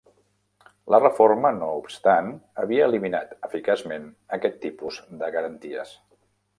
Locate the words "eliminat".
2.93-3.37